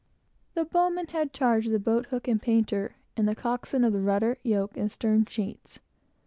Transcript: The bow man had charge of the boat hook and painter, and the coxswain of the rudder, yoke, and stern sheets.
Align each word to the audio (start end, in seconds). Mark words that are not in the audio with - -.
The 0.55 0.65
bow 0.65 0.89
man 0.89 1.09
had 1.09 1.31
charge 1.31 1.67
of 1.67 1.71
the 1.73 1.77
boat 1.77 2.07
hook 2.07 2.27
and 2.27 2.41
painter, 2.41 2.95
and 3.15 3.27
the 3.27 3.35
coxswain 3.35 3.83
of 3.83 3.93
the 3.93 4.01
rudder, 4.01 4.39
yoke, 4.41 4.75
and 4.75 4.91
stern 4.91 5.25
sheets. 5.27 5.77